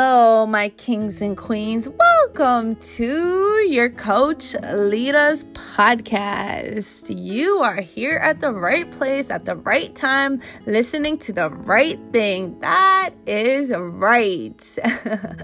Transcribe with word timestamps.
Hello, 0.00 0.46
my 0.46 0.68
kings 0.68 1.20
and 1.20 1.36
queens. 1.36 1.88
Welcome 1.88 2.76
to 2.76 3.66
your 3.68 3.90
Coach 3.90 4.54
Lita's 4.62 5.42
podcast. 5.54 7.12
You 7.12 7.58
are 7.64 7.80
here 7.80 8.18
at 8.18 8.38
the 8.38 8.52
right 8.52 8.88
place 8.92 9.28
at 9.28 9.44
the 9.44 9.56
right 9.56 9.92
time, 9.96 10.40
listening 10.66 11.18
to 11.18 11.32
the 11.32 11.50
right 11.50 11.98
thing. 12.12 12.60
That 12.60 13.10
is 13.26 13.72
right. 13.76 14.78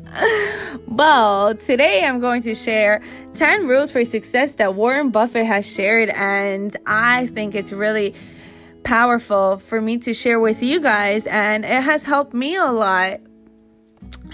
well, 0.86 1.56
today 1.56 2.04
I'm 2.04 2.20
going 2.20 2.42
to 2.42 2.54
share 2.54 3.02
10 3.34 3.66
rules 3.66 3.90
for 3.90 4.04
success 4.04 4.54
that 4.54 4.76
Warren 4.76 5.10
Buffett 5.10 5.46
has 5.46 5.68
shared, 5.68 6.10
and 6.10 6.76
I 6.86 7.26
think 7.26 7.56
it's 7.56 7.72
really 7.72 8.14
powerful 8.84 9.56
for 9.56 9.80
me 9.80 9.98
to 9.98 10.14
share 10.14 10.38
with 10.38 10.62
you 10.62 10.78
guys, 10.78 11.26
and 11.26 11.64
it 11.64 11.82
has 11.82 12.04
helped 12.04 12.34
me 12.34 12.54
a 12.54 12.66
lot 12.66 13.18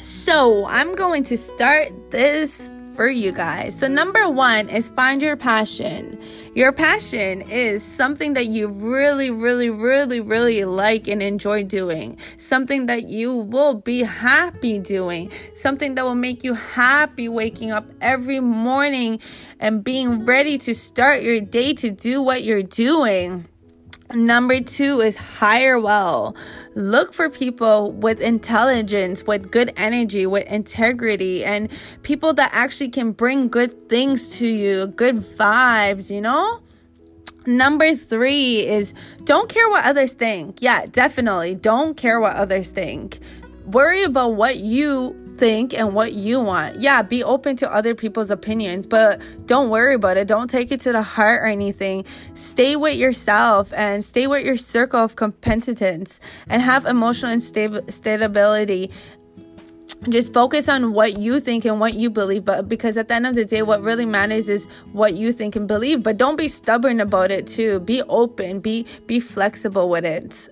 so, 0.00 0.66
I'm 0.66 0.94
going 0.94 1.24
to 1.24 1.36
start 1.36 2.10
this 2.10 2.70
for 2.94 3.08
you 3.08 3.32
guys. 3.32 3.78
So, 3.78 3.88
number 3.88 4.28
one 4.28 4.68
is 4.68 4.90
find 4.90 5.22
your 5.22 5.36
passion. 5.36 6.18
Your 6.54 6.72
passion 6.72 7.42
is 7.42 7.82
something 7.82 8.34
that 8.34 8.46
you 8.46 8.68
really, 8.68 9.30
really, 9.30 9.70
really, 9.70 10.20
really 10.20 10.64
like 10.64 11.08
and 11.08 11.22
enjoy 11.22 11.64
doing, 11.64 12.18
something 12.36 12.86
that 12.86 13.08
you 13.08 13.34
will 13.34 13.74
be 13.74 14.02
happy 14.02 14.78
doing, 14.78 15.30
something 15.54 15.94
that 15.94 16.04
will 16.04 16.14
make 16.14 16.44
you 16.44 16.54
happy 16.54 17.28
waking 17.28 17.72
up 17.72 17.86
every 18.00 18.40
morning 18.40 19.20
and 19.58 19.82
being 19.84 20.24
ready 20.24 20.58
to 20.58 20.74
start 20.74 21.22
your 21.22 21.40
day 21.40 21.72
to 21.74 21.90
do 21.90 22.20
what 22.20 22.44
you're 22.44 22.62
doing. 22.62 23.46
Number 24.12 24.60
two 24.60 25.00
is 25.00 25.16
hire 25.16 25.78
well. 25.78 26.34
Look 26.74 27.12
for 27.12 27.30
people 27.30 27.92
with 27.92 28.20
intelligence, 28.20 29.24
with 29.24 29.52
good 29.52 29.72
energy, 29.76 30.26
with 30.26 30.46
integrity, 30.48 31.44
and 31.44 31.68
people 32.02 32.32
that 32.34 32.50
actually 32.52 32.88
can 32.88 33.12
bring 33.12 33.48
good 33.48 33.88
things 33.88 34.36
to 34.38 34.46
you, 34.46 34.88
good 34.88 35.16
vibes, 35.16 36.10
you 36.10 36.20
know? 36.20 36.60
Number 37.46 37.94
three 37.94 38.66
is 38.66 38.92
don't 39.24 39.48
care 39.48 39.68
what 39.70 39.86
others 39.86 40.12
think. 40.12 40.60
Yeah, 40.60 40.86
definitely. 40.86 41.54
Don't 41.54 41.96
care 41.96 42.20
what 42.20 42.36
others 42.36 42.70
think. 42.70 43.20
Worry 43.66 44.02
about 44.02 44.34
what 44.34 44.58
you 44.58 45.14
think 45.40 45.72
and 45.72 45.94
what 45.94 46.12
you 46.12 46.38
want. 46.38 46.80
Yeah, 46.80 47.00
be 47.00 47.24
open 47.24 47.56
to 47.56 47.74
other 47.74 47.94
people's 47.94 48.30
opinions, 48.30 48.86
but 48.86 49.20
don't 49.46 49.70
worry 49.70 49.94
about 49.94 50.18
it. 50.18 50.28
Don't 50.28 50.50
take 50.50 50.70
it 50.70 50.80
to 50.82 50.92
the 50.92 51.02
heart 51.02 51.42
or 51.42 51.46
anything. 51.46 52.04
Stay 52.34 52.76
with 52.76 52.98
yourself 52.98 53.72
and 53.74 54.04
stay 54.04 54.26
with 54.26 54.44
your 54.44 54.58
circle 54.58 55.00
of 55.00 55.16
competence 55.16 56.20
and 56.48 56.60
have 56.60 56.84
emotional 56.84 57.32
and 57.32 57.42
stability 57.42 58.90
just 60.08 60.32
focus 60.32 60.66
on 60.68 60.94
what 60.94 61.18
you 61.18 61.40
think 61.40 61.66
and 61.66 61.78
what 61.78 61.92
you 61.92 62.08
believe 62.08 62.42
but 62.42 62.66
because 62.66 62.96
at 62.96 63.08
the 63.08 63.14
end 63.14 63.26
of 63.26 63.34
the 63.34 63.44
day 63.44 63.60
what 63.60 63.82
really 63.82 64.06
matters 64.06 64.48
is 64.48 64.66
what 64.92 65.12
you 65.12 65.30
think 65.30 65.56
and 65.56 65.68
believe 65.68 66.02
but 66.02 66.16
don't 66.16 66.36
be 66.36 66.48
stubborn 66.48 67.00
about 67.00 67.30
it 67.30 67.46
too 67.46 67.78
be 67.80 68.00
open 68.04 68.60
be 68.60 68.86
be 69.06 69.20
flexible 69.20 69.90
with 69.90 70.06
it 70.06 70.48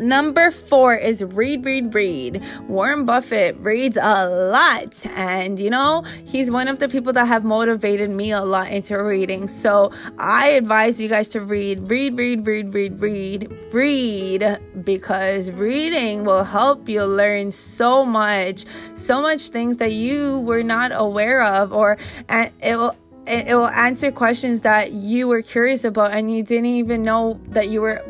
number 0.00 0.50
four 0.50 0.94
is 0.94 1.22
read, 1.22 1.64
read, 1.64 1.94
read. 1.94 2.42
Warren 2.68 3.04
Buffett 3.04 3.56
reads 3.58 3.96
a 4.00 4.28
lot, 4.28 4.94
and 5.06 5.58
you 5.58 5.70
know, 5.70 6.04
he's 6.24 6.50
one 6.50 6.68
of 6.68 6.78
the 6.78 6.88
people 6.88 7.12
that 7.12 7.26
have 7.26 7.44
motivated 7.44 8.10
me 8.10 8.32
a 8.32 8.42
lot 8.42 8.70
into 8.70 9.02
reading. 9.02 9.48
So 9.48 9.92
I 10.18 10.48
advise 10.48 11.00
you 11.00 11.08
guys 11.08 11.28
to 11.28 11.40
read, 11.40 11.88
read, 11.88 12.16
read, 12.18 12.46
read, 12.46 12.74
read, 12.74 13.00
read, 13.00 13.72
read, 13.72 14.84
because 14.84 15.50
reading 15.52 16.24
will 16.24 16.44
help 16.44 16.88
you 16.88 17.04
learn 17.04 17.50
so 17.50 18.04
much, 18.04 18.64
so 18.94 19.20
much 19.22 19.48
things 19.48 19.78
that 19.78 19.92
you 19.92 20.40
were 20.40 20.62
not 20.62 20.92
aware 20.94 21.42
of, 21.42 21.72
or 21.72 21.98
and 22.28 22.50
it 22.62 22.76
will 22.76 22.96
it 23.26 23.54
will 23.54 23.68
answer 23.68 24.10
questions 24.10 24.62
that 24.62 24.92
you 24.92 25.28
were 25.28 25.42
curious 25.42 25.84
about 25.84 26.10
and 26.12 26.34
you 26.34 26.42
didn't 26.42 26.66
even 26.66 27.02
know 27.02 27.38
that 27.48 27.68
you 27.68 27.80
were 27.80 28.02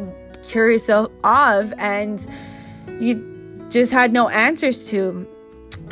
curious 0.51 0.91
of, 0.91 1.73
and 1.79 2.27
you 2.99 3.67
just 3.71 3.93
had 3.93 4.13
no 4.13 4.29
answers 4.29 4.89
to. 4.91 5.27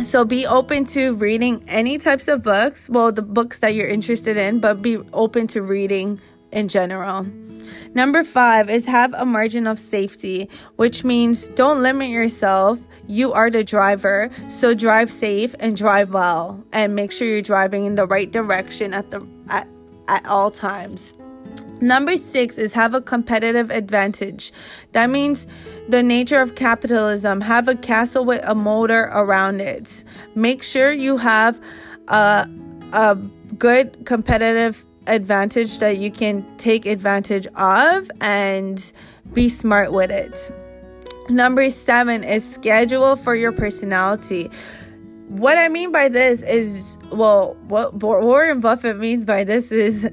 So 0.02 0.24
be 0.24 0.46
open 0.46 0.84
to 0.86 1.14
reading 1.14 1.64
any 1.68 1.98
types 1.98 2.28
of 2.28 2.42
books, 2.42 2.88
well, 2.88 3.12
the 3.12 3.22
books 3.22 3.60
that 3.60 3.74
you're 3.74 3.88
interested 3.88 4.36
in, 4.36 4.58
but 4.60 4.82
be 4.82 4.98
open 5.12 5.46
to 5.48 5.62
reading 5.62 6.20
in 6.50 6.68
general. 6.68 7.26
Number 7.94 8.24
five 8.24 8.68
is 8.68 8.86
have 8.86 9.14
a 9.14 9.24
margin 9.24 9.66
of 9.66 9.78
safety, 9.78 10.48
which 10.76 11.04
means 11.04 11.48
don't 11.48 11.82
limit 11.82 12.08
yourself. 12.08 12.80
You 13.06 13.32
are 13.32 13.50
the 13.50 13.64
driver, 13.64 14.30
so 14.48 14.74
drive 14.74 15.10
safe 15.10 15.54
and 15.60 15.76
drive 15.76 16.12
well, 16.12 16.62
and 16.72 16.94
make 16.94 17.12
sure 17.12 17.26
you're 17.26 17.42
driving 17.42 17.84
in 17.84 17.94
the 17.94 18.06
right 18.06 18.30
direction 18.30 18.92
at 18.92 19.10
the 19.10 19.26
at, 19.48 19.68
at 20.08 20.26
all 20.26 20.50
times. 20.50 21.14
Number 21.80 22.16
six 22.16 22.58
is 22.58 22.72
have 22.72 22.94
a 22.94 23.00
competitive 23.00 23.70
advantage. 23.70 24.52
That 24.92 25.10
means 25.10 25.46
the 25.88 26.02
nature 26.02 26.40
of 26.40 26.54
capitalism. 26.54 27.40
Have 27.40 27.68
a 27.68 27.76
castle 27.76 28.24
with 28.24 28.42
a 28.44 28.54
motor 28.54 29.10
around 29.12 29.60
it. 29.60 30.04
Make 30.34 30.62
sure 30.62 30.92
you 30.92 31.16
have 31.18 31.60
a, 32.08 32.48
a 32.92 33.16
good 33.58 34.04
competitive 34.06 34.84
advantage 35.06 35.78
that 35.78 35.98
you 35.98 36.10
can 36.10 36.44
take 36.58 36.84
advantage 36.84 37.46
of 37.56 38.10
and 38.20 38.92
be 39.32 39.48
smart 39.48 39.92
with 39.92 40.10
it. 40.10 40.52
Number 41.30 41.70
seven 41.70 42.24
is 42.24 42.48
schedule 42.48 43.16
for 43.16 43.34
your 43.34 43.52
personality. 43.52 44.50
What 45.28 45.58
I 45.58 45.68
mean 45.68 45.92
by 45.92 46.08
this 46.08 46.42
is, 46.42 46.96
well, 47.12 47.54
what 47.68 47.94
Warren 47.94 48.60
Buffett 48.60 48.98
means 48.98 49.26
by 49.26 49.44
this 49.44 49.70
is 49.70 50.10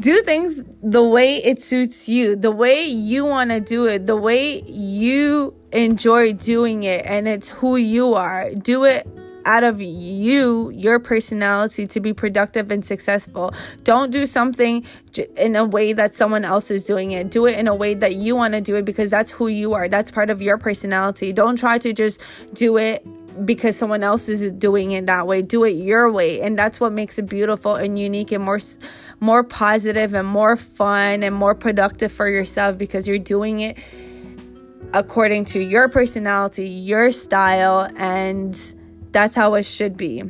do 0.00 0.22
things 0.22 0.64
the 0.82 1.02
way 1.02 1.36
it 1.36 1.60
suits 1.60 2.08
you, 2.08 2.36
the 2.36 2.50
way 2.50 2.84
you 2.84 3.24
want 3.24 3.50
to 3.50 3.60
do 3.60 3.86
it, 3.86 4.06
the 4.06 4.16
way 4.16 4.62
you 4.62 5.54
enjoy 5.72 6.32
doing 6.32 6.84
it, 6.84 7.04
and 7.04 7.26
it's 7.26 7.48
who 7.48 7.76
you 7.76 8.14
are. 8.14 8.50
Do 8.54 8.84
it 8.84 9.06
out 9.44 9.64
of 9.64 9.80
you, 9.80 10.70
your 10.70 10.98
personality 10.98 11.86
to 11.86 12.00
be 12.00 12.12
productive 12.12 12.70
and 12.70 12.84
successful. 12.84 13.52
Don't 13.82 14.10
do 14.10 14.26
something 14.26 14.84
in 15.36 15.56
a 15.56 15.64
way 15.64 15.94
that 15.94 16.14
someone 16.14 16.44
else 16.44 16.70
is 16.70 16.84
doing 16.84 17.12
it. 17.12 17.30
Do 17.30 17.46
it 17.46 17.58
in 17.58 17.66
a 17.66 17.74
way 17.74 17.94
that 17.94 18.14
you 18.16 18.36
want 18.36 18.54
to 18.54 18.60
do 18.60 18.76
it 18.76 18.84
because 18.84 19.10
that's 19.10 19.30
who 19.30 19.48
you 19.48 19.72
are. 19.72 19.88
That's 19.88 20.10
part 20.10 20.28
of 20.28 20.42
your 20.42 20.58
personality. 20.58 21.32
Don't 21.32 21.56
try 21.56 21.78
to 21.78 21.92
just 21.92 22.22
do 22.52 22.76
it 22.76 23.04
because 23.44 23.76
someone 23.76 24.02
else 24.02 24.28
is 24.28 24.50
doing 24.52 24.92
it 24.92 25.06
that 25.06 25.26
way. 25.26 25.42
Do 25.42 25.64
it 25.64 25.70
your 25.70 26.10
way. 26.10 26.40
And 26.40 26.58
that's 26.58 26.80
what 26.80 26.92
makes 26.92 27.18
it 27.18 27.26
beautiful 27.26 27.76
and 27.76 27.98
unique 27.98 28.32
and 28.32 28.44
more 28.44 28.58
more 29.20 29.42
positive 29.42 30.14
and 30.14 30.26
more 30.26 30.56
fun 30.56 31.22
and 31.22 31.34
more 31.34 31.54
productive 31.54 32.12
for 32.12 32.28
yourself 32.28 32.78
because 32.78 33.08
you're 33.08 33.18
doing 33.18 33.60
it 33.60 33.78
according 34.94 35.44
to 35.44 35.60
your 35.60 35.88
personality, 35.88 36.68
your 36.68 37.10
style, 37.10 37.90
and 37.96 38.74
that's 39.12 39.34
how 39.34 39.54
it 39.54 39.64
should 39.64 39.96
be. 39.96 40.22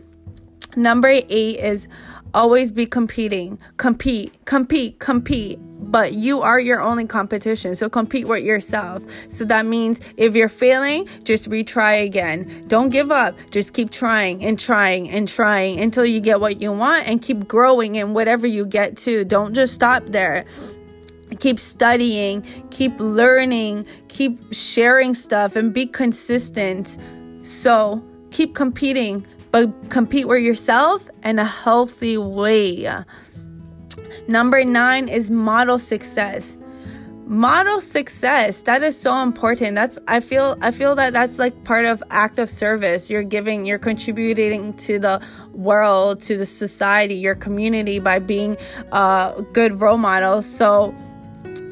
Number 0.76 1.08
8 1.08 1.26
is 1.30 1.88
always 2.34 2.72
be 2.72 2.86
competing. 2.86 3.58
Compete, 3.76 4.44
compete, 4.44 4.98
compete 4.98 5.58
but 5.80 6.12
you 6.14 6.42
are 6.42 6.60
your 6.60 6.82
only 6.82 7.06
competition. 7.06 7.74
So 7.74 7.88
compete 7.88 8.26
with 8.28 8.44
yourself. 8.44 9.02
So 9.28 9.44
that 9.46 9.66
means 9.66 10.00
if 10.16 10.34
you're 10.34 10.48
failing, 10.48 11.08
just 11.24 11.48
retry 11.48 12.04
again. 12.04 12.64
Don't 12.68 12.90
give 12.90 13.10
up. 13.10 13.36
Just 13.50 13.72
keep 13.72 13.90
trying 13.90 14.44
and 14.44 14.58
trying 14.58 15.08
and 15.08 15.26
trying 15.26 15.80
until 15.80 16.04
you 16.04 16.20
get 16.20 16.40
what 16.40 16.60
you 16.60 16.72
want 16.72 17.06
and 17.06 17.22
keep 17.22 17.48
growing 17.48 17.94
in 17.96 18.14
whatever 18.14 18.46
you 18.46 18.66
get 18.66 18.96
to. 18.98 19.24
Don't 19.24 19.54
just 19.54 19.74
stop 19.74 20.04
there. 20.06 20.44
Keep 21.40 21.60
studying, 21.60 22.42
keep 22.70 22.98
learning, 22.98 23.86
keep 24.08 24.38
sharing 24.52 25.14
stuff 25.14 25.56
and 25.56 25.72
be 25.72 25.86
consistent. 25.86 26.98
So 27.42 28.02
keep 28.30 28.54
competing, 28.54 29.26
but 29.50 29.90
compete 29.90 30.28
with 30.28 30.42
yourself 30.42 31.08
in 31.24 31.38
a 31.38 31.44
healthy 31.44 32.18
way. 32.18 32.88
Number 34.28 34.64
nine 34.64 35.08
is 35.08 35.30
model 35.30 35.78
success. 35.78 36.56
Model 37.26 37.80
success. 37.80 38.62
That 38.62 38.82
is 38.82 38.98
so 38.98 39.22
important. 39.22 39.74
That's 39.74 39.98
I 40.08 40.20
feel 40.20 40.56
I 40.62 40.70
feel 40.70 40.94
that 40.94 41.12
that's 41.12 41.38
like 41.38 41.64
part 41.64 41.84
of 41.84 42.02
active 42.10 42.48
service. 42.48 43.10
You're 43.10 43.22
giving, 43.22 43.66
you're 43.66 43.78
contributing 43.78 44.72
to 44.78 44.98
the 44.98 45.20
world, 45.52 46.22
to 46.22 46.38
the 46.38 46.46
society, 46.46 47.16
your 47.16 47.34
community 47.34 47.98
by 47.98 48.18
being 48.18 48.56
a 48.92 49.44
good 49.52 49.78
role 49.80 49.98
model. 49.98 50.40
So 50.40 50.94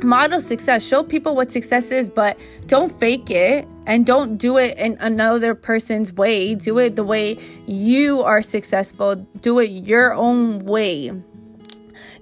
model 0.03 0.41
success. 0.41 0.87
Show 0.87 1.03
people 1.03 1.35
what 1.35 1.51
success 1.51 1.91
is, 1.91 2.11
but 2.11 2.39
don't 2.67 2.93
fake 3.01 3.31
it 3.31 3.67
and 3.87 4.05
don't 4.05 4.37
do 4.37 4.59
it 4.59 4.77
in 4.77 4.97
another 5.01 5.55
person's 5.55 6.13
way. 6.13 6.55
Do 6.55 6.79
it 6.79 6.97
the 6.97 7.05
way 7.05 7.39
you 7.67 8.23
are 8.23 8.43
successful. 8.43 9.15
Do 9.41 9.61
it 9.61 9.71
your 9.71 10.13
own 10.13 10.65
way. 10.65 11.13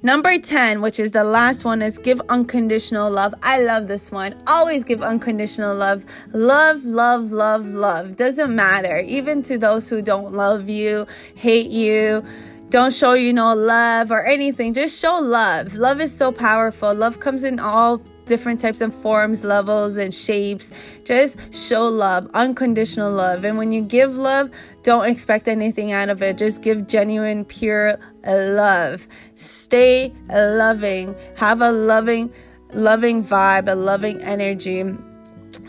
Number 0.02 0.38
10, 0.38 0.82
which 0.82 1.00
is 1.00 1.12
the 1.12 1.24
last 1.24 1.64
one, 1.64 1.80
is 1.80 1.96
give 1.96 2.20
unconditional 2.28 3.10
love. 3.10 3.34
I 3.42 3.60
love 3.60 3.88
this 3.88 4.12
one. 4.12 4.34
Always 4.46 4.84
give 4.84 5.02
unconditional 5.02 5.74
love. 5.74 6.04
Love, 6.34 6.84
love, 6.84 7.32
love, 7.32 7.68
love. 7.68 8.14
Doesn't 8.14 8.54
matter. 8.54 8.98
Even 8.98 9.42
to 9.44 9.56
those 9.56 9.88
who 9.88 10.02
don't 10.02 10.34
love 10.34 10.68
you, 10.68 11.06
hate 11.36 11.70
you, 11.70 12.22
don't 12.68 12.92
show 12.92 13.14
you 13.14 13.32
no 13.32 13.54
love 13.54 14.10
or 14.10 14.26
anything. 14.26 14.74
Just 14.74 15.00
show 15.00 15.20
love. 15.20 15.74
Love 15.74 16.02
is 16.02 16.14
so 16.14 16.30
powerful. 16.30 16.92
Love 16.92 17.18
comes 17.20 17.42
in 17.42 17.58
all 17.58 18.02
different 18.26 18.60
types 18.60 18.80
of 18.80 18.94
forms, 18.94 19.44
levels, 19.44 19.96
and 19.96 20.12
shapes. 20.12 20.72
Just 21.04 21.36
show 21.54 21.84
love, 21.84 22.28
unconditional 22.34 23.12
love. 23.12 23.44
And 23.44 23.58
when 23.58 23.72
you 23.72 23.82
give 23.82 24.16
love, 24.16 24.50
don't 24.82 25.06
expect 25.06 25.48
anything 25.48 25.92
out 25.92 26.08
of 26.08 26.22
it. 26.22 26.38
Just 26.38 26.62
give 26.62 26.86
genuine, 26.86 27.44
pure 27.44 27.98
love. 28.26 29.06
Stay 29.34 30.12
loving. 30.28 31.14
Have 31.36 31.60
a 31.60 31.72
loving, 31.72 32.32
loving 32.72 33.24
vibe, 33.24 33.70
a 33.70 33.74
loving 33.74 34.20
energy. 34.20 34.84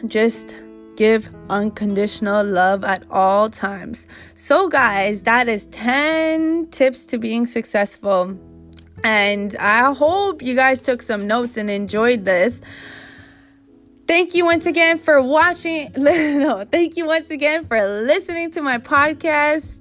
Just 0.07 0.55
give 0.95 1.29
unconditional 1.49 2.43
love 2.43 2.83
at 2.83 3.03
all 3.09 3.49
times. 3.49 4.07
So, 4.33 4.69
guys, 4.69 5.23
that 5.23 5.47
is 5.47 5.65
10 5.67 6.67
tips 6.71 7.05
to 7.07 7.17
being 7.17 7.45
successful. 7.45 8.37
And 9.03 9.55
I 9.57 9.93
hope 9.93 10.41
you 10.41 10.55
guys 10.55 10.81
took 10.81 11.01
some 11.01 11.27
notes 11.27 11.57
and 11.57 11.69
enjoyed 11.69 12.25
this. 12.25 12.61
Thank 14.07 14.35
you 14.35 14.45
once 14.45 14.65
again 14.65 14.99
for 14.99 15.21
watching. 15.21 15.91
no, 15.97 16.65
thank 16.71 16.95
you 16.95 17.05
once 17.05 17.29
again 17.31 17.65
for 17.65 17.83
listening 17.83 18.51
to 18.51 18.61
my 18.61 18.77
podcast. 18.77 19.79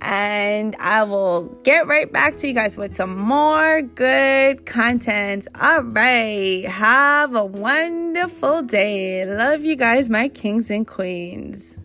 And 0.00 0.76
I 0.78 1.04
will 1.04 1.44
get 1.62 1.86
right 1.86 2.10
back 2.10 2.36
to 2.36 2.48
you 2.48 2.54
guys 2.54 2.76
with 2.76 2.94
some 2.94 3.16
more 3.16 3.82
good 3.82 4.66
content. 4.66 5.48
All 5.60 5.82
right. 5.82 6.64
Have 6.66 7.34
a 7.34 7.44
wonderful 7.44 8.62
day. 8.62 9.24
Love 9.24 9.64
you 9.64 9.76
guys, 9.76 10.10
my 10.10 10.28
kings 10.28 10.70
and 10.70 10.86
queens. 10.86 11.76